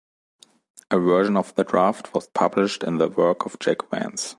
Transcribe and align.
A 0.89 0.97
version 0.97 1.37
of 1.37 1.53
the 1.53 1.63
draft 1.63 2.11
was 2.15 2.25
published 2.25 2.81
in 2.83 2.97
The 2.97 3.07
Work 3.07 3.45
of 3.45 3.59
Jack 3.59 3.87
Vance. 3.91 4.29